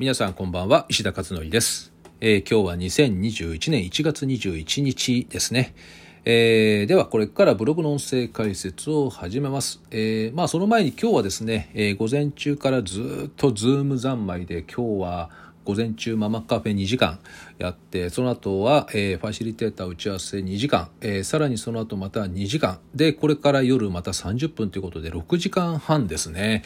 [0.00, 1.92] 皆さんこんばんは石田勝則です、
[2.22, 5.74] えー今日は2021年1月21日ですね、
[6.24, 15.30] えーではこれからブログの音声解説を始めます、えーまあその前に今日はですね、え午前中からずっとズーム三昧で今日は
[15.66, 17.18] 午前中ママカフェ2時間
[17.58, 22.78] やってその後は、えーファシリテーター打ち合わせ2時間、えーさらにその後また2時間。
[22.94, 26.62] でこれから夜また30分ということで6時間半ですね。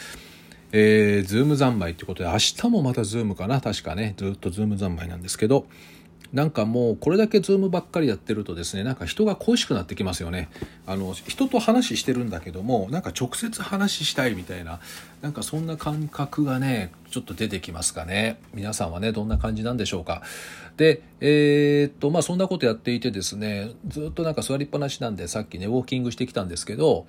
[0.76, 3.60] えー、ズーム三昧ということで明日もまたズームかな？
[3.60, 4.14] 確かね。
[4.16, 5.66] ずっとズーム三昧なんですけど
[6.32, 10.48] なんかもうこれだけズームばっかりやってるとですねなんか人が恋しくなってきますよね。
[10.84, 14.80] あの人と話してるんだけどもなんか直接話したいみたいな
[15.22, 18.40] なんかそんな感覚がねちょっと出てきますかね。
[18.52, 20.22] 皆さんはねどんな感じなんでしょうか。
[20.76, 27.06] でえーっとまあそんなことやっていてですねずっとなんか座りっぱなしなんでさっきねウォーキングしてきたんですけど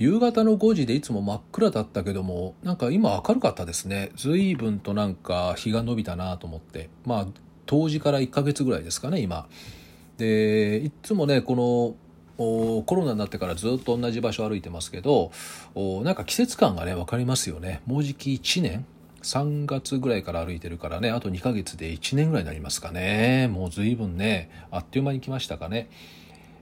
[0.00, 4.10] 夕方の5時でいつも真っ暗だったけどもなんか今明るかったですね。
[4.16, 6.88] 随分となんか日が伸びたなと思って。
[7.04, 7.26] まあ
[7.66, 9.46] 冬至から1ヶ月ぐらいですかね今。
[10.16, 15.32] でいつもねこのコロナになってからずっと同じ場所歩いてますけど
[16.02, 17.82] なんか季節感がね分かりますよね。
[17.84, 18.86] もうじき1年。
[19.22, 21.10] 3月ぐらいから歩いてるからね。
[21.10, 23.48] あと2ヶ月で1年ぐらいになりますかね。
[23.52, 25.90] もう随分ねあっという間に来ましたかね。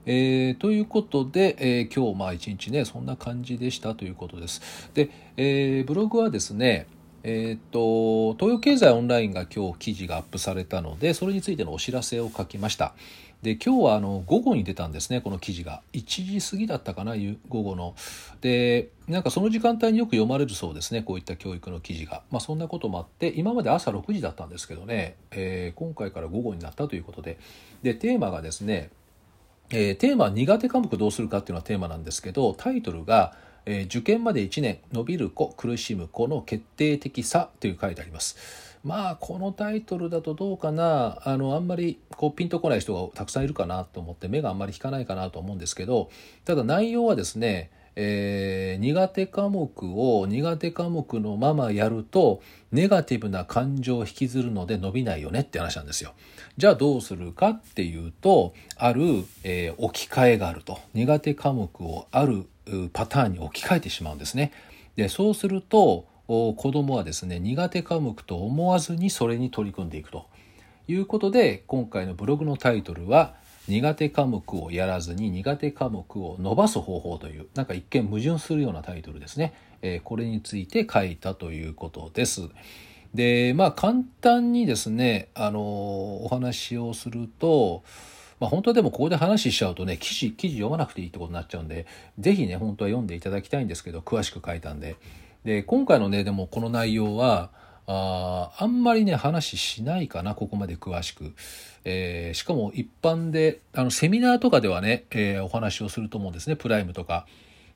[0.05, 4.89] えーということで、えー今日まあ一日ねそんな感じでしたということです。
[4.93, 6.87] で、えーブログはですね
[7.23, 12.93] えーと東洋経済オンラインが今日記事がアップされたのでそれについてのお知らせを書きました。
[13.41, 17.15] で今日はあの午後に出たんですねこの記事が1時過ぎだったかな
[17.47, 17.95] 午後の
[18.41, 27.37] でなんかその時間帯によく読まれるそうですねこういった教育の記事がまあそんなこともあって今まで朝6時だったんですけどね、えー今回から午後になったということで
[27.81, 28.89] でテーマがですね
[29.71, 33.33] えーテーマは苦手科目どうするかっていうのはテーマなんですけどタイトルが、
[33.65, 38.37] えー受験まで1年伸びる子苦しむ子の決定的さという書いてあります。
[38.83, 41.21] まあこのタイトルだとどうかな。
[41.25, 46.09] あのあんまりこうピンとこない人がたくさんいるかなと思って目があんまり引かないかなと思うんですけど
[46.45, 52.41] ただ内容はですねえー苦手科目を苦手科目のままやると
[52.71, 56.13] ネガティブな感情を引きずるので伸びないよねって話なんですよ。
[56.57, 62.45] じゃあどうするかっていうとある、えー置き換えがあると苦手科目をある
[62.93, 64.51] パターンに置き換えてしまうんですね。
[64.95, 70.27] でそうすると子供はですね苦手科目と思わずにそれに取り組んでいくと
[70.87, 73.35] いうことで今回のブログのタイトルは
[73.69, 82.49] 苦手科目をやらずに苦手科目を伸ばす方法というなんか一見矛盾するようなタイトルですね、えーこれについて書いたということです。
[83.13, 87.83] でまあ簡単にですねあのお話をすると
[88.39, 91.85] まあ、本当はでもここで話しちゃうとね記事記事読まなくていいってことになっちゃうんで
[92.19, 94.95] 是非ね本当は読んでいただきたいんですけど詳しく書いたんで
[95.43, 97.49] で今回のねでもこの内容は
[97.91, 101.33] ああんまりね話しないかなここまで詳しく、
[101.85, 107.25] えーしかも一般であのセミナーとかではね、えーお話をすると思うんですねプライムとか。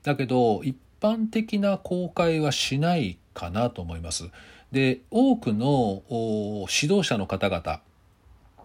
[0.04, 4.30] だけど一般的な公開はしないかなと思います。
[4.70, 6.04] で多くの
[6.70, 7.80] 指導者の方々。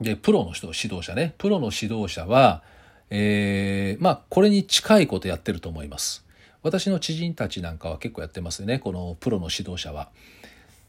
[0.02, 1.34] でプロの人指導者ね。
[1.40, 2.62] プロの指導者は、
[3.10, 6.24] えーまあこれに近いことやってると思います。
[6.62, 10.10] 私の知人たちなんかは結構やってますねこのプロの指導者は。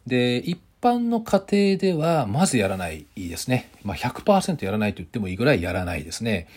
[0.07, 1.43] で一般の家
[1.77, 6.49] 庭ではまずやらないですね、まあ、100%やらないと言ってもいいぐらいやらないですね。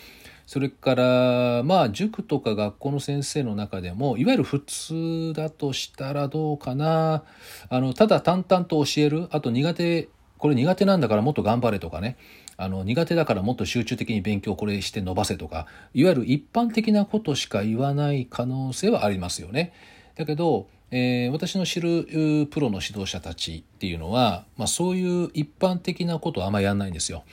[0.46, 7.22] それからまあ塾とか学校の先生の中でもいわゆる普通だとしたらどうかな。
[7.70, 9.28] あのただ淡々と教える。
[9.30, 12.16] あと苦手これ苦手なんだからもっと頑張れとかね。
[12.56, 15.66] あの苦手だからもっと集中的に勉強これして伸ばせとか。
[15.94, 19.72] いわゆる一般的なことしか言わない可能性はありますよね。
[20.14, 27.24] だけど、えー私の知るプロの指導者たちっていうのは、まあ、そういう一般的なことはあんまりやんないんですよ。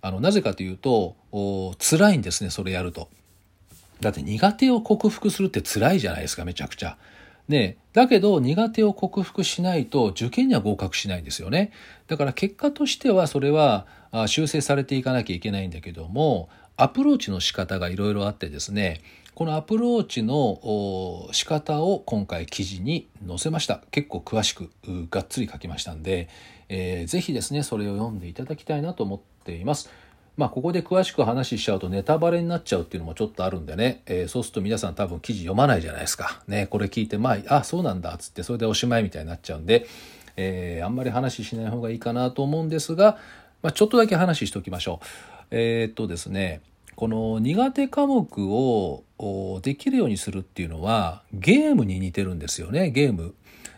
[0.00, 3.08] あのなぜかというとお辛いんですねそれやると。
[4.00, 6.96] だって苦手を克服するって辛いじゃないですかめちゃくちゃ。
[7.48, 11.72] ねだけど苦手を克服しないと受験には合格しないんですよね。
[12.06, 16.48] だから結果としてはそれはあ修正されていかなきゃいけないんだけども
[16.80, 19.00] アプローチの仕方がいろいろあってですね
[19.34, 24.70] このアプローチの仕方を今回記事に載せました結構詳しく
[25.10, 26.28] がっつり書きましたんで、
[26.68, 29.90] えーぜひですねそれを読んでいただきたいなと思っています。
[30.36, 36.42] まあここで詳しく話しちゃうとネタバレになっちゃうっていうのもちょっとあるんでね、えーそうすると皆さん多分記事読まないじゃないですか。
[36.46, 39.86] ねこれ聞いてまああそうなんだっつってそれでおしまいみたいになっちゃうんで、
[40.36, 43.18] えーあんまり話しない方がいいかなと思うんですが、
[43.62, 45.37] まあ、ちょっとだけ話しておきましょう。
[45.50, 46.60] えーっとですね
[46.94, 49.04] この苦手科目を
[49.62, 53.34] できるようにするっていうのはゲームに似てるんですよねゲーム。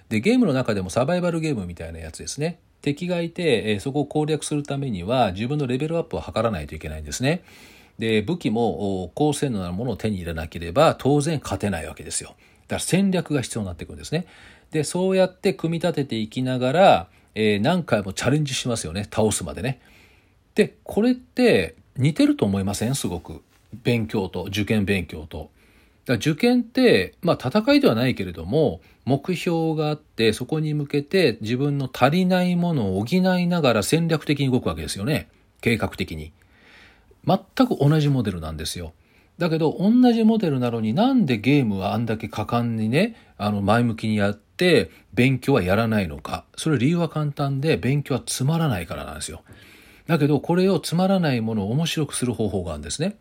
[0.09, 2.59] でゲームの中でもサバイバルゲームみたいなやつですね。
[2.83, 7.43] 敵がいて、えそこを攻略するためには自分のレベルアップを図らないといけないんですね。
[7.99, 12.31] で、武器も高性能なものを手に入れなければ当然勝てないわけですよ。
[12.31, 14.27] だから戦略が必要になってくるんですね。
[14.73, 19.05] で、そうやって組み立てていきながら、えー、何回もチャレンジしますよね。
[19.05, 19.81] 倒すまでね。
[20.55, 22.95] で、これって似てると思いません？
[22.95, 23.43] すごく。
[23.85, 25.51] 勉強と、受験勉強と。
[26.07, 35.29] だ受験って、まあ戦いではないけれども、目標があって、そこに向けて自分の足りないものを補いながら戦略的に動くわけですよね。
[35.61, 36.33] 計画的に。
[37.27, 38.93] 全く同じモデルなんですよ。
[39.39, 46.45] だけど、同じモデルなのになんでゲームはあんだけ果敢にね、あの、前向きにやって、勉強はやらないのか。
[46.57, 49.43] それ理由は簡単で、勉強はつまらないからなんですよ。
[50.07, 53.17] だけど、これをつまらないものを面白くする方法があるんですね。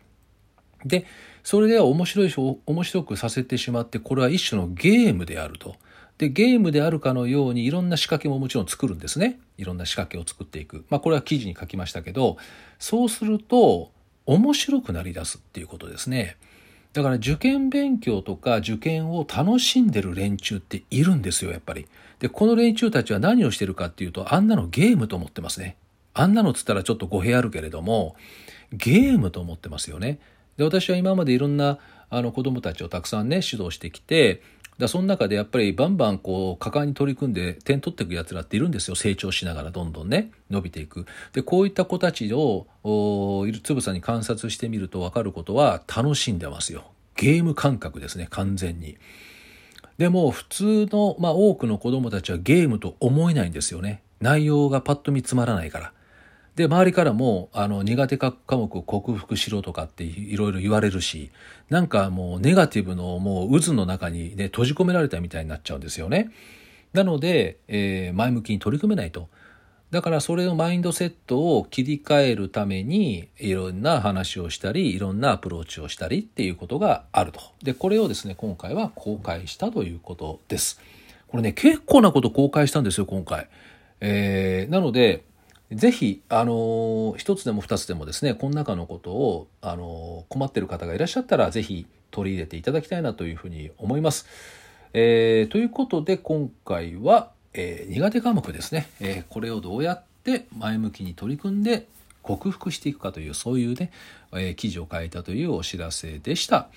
[0.84, 1.06] で、
[1.42, 5.76] それでは面白いし、面白くさせてしまって、これは一種のゲームであると。
[6.18, 9.40] で、ゲームであるかのようにいろんな仕掛けももちろん作るんですね。
[9.56, 10.84] いろんな仕掛けを作っていく。
[10.90, 12.36] まあ、これは記事に書きましたけど、
[12.78, 13.90] そうすると、
[14.26, 16.36] 面白くなりだすっていうことですね。
[16.92, 21.86] だから受験勉強とか受験を楽しんでる連中っているんですよ、やっぱり。
[22.18, 25.76] で、この連中たちは何をしてるかっていうと、あんなのゲームと思ってますね。
[26.14, 28.16] あんなのつったらちょっと語弊あるけれども、
[28.72, 30.18] ゲームと思ってますよね。
[30.56, 31.78] で、私は今までいろんな
[32.08, 34.42] あの子供たちをたくさんね、指導してきて、
[34.80, 38.96] だその中でやっぱりバンバンこう果敢に取り組んで点取っていくやつらっているんですよ。
[38.96, 41.04] 成長しながらどんどんね伸びていく。
[41.34, 42.66] でこういった子たちを
[43.62, 46.84] つぶさに観察してみると分かることは楽しんでますよ。
[47.14, 48.96] ゲーム感覚ですね完全に。
[49.98, 54.02] でも普通の、まあ、多くの子供たちはゲームと思えないんですよね。
[54.22, 55.92] 内容がパッと見つまらないから。
[56.60, 61.30] で、周りからも、あの、苦手科目を克服しろとかっていろいろ言われるし、
[61.70, 66.30] なんかもうネガティブのもう渦の中にね、閉じ込められたみたいになっちゃうんですよね。
[66.92, 69.30] なので、えー、前向きに取り組めないと。
[69.90, 77.40] だからそれのマインドセットを切り替えるためにいろんな話をしたりいろんなアプローチをしたりっていうことがあると。
[77.62, 80.78] で、これをですね、今回は公開したということです。
[81.26, 83.48] これね、結構なこと公開したんですよ、今回。
[84.02, 85.24] えー、なので、
[85.72, 94.26] ぜひ、あの、一つでも二つでもですね、この中のことを、あの、困ってる方がいらっしゃったら、ぜひ取り入れていただきたいなというふうに思います。
[94.92, 101.86] えー、ということで、今回は、えー、苦手科目ですね、えー、これをどうやって前向きに取り組んで
[102.22, 103.92] 克服していくかという、そういうね、
[104.32, 106.68] え記事を書いたというお知らせでした。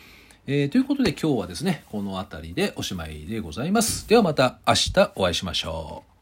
[0.46, 4.08] えということで今日はですね、この辺りでおしまいでございます。
[4.08, 6.13] ではまた明日お会いしましょう。